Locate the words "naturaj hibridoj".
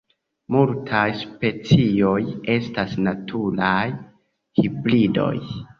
3.11-5.35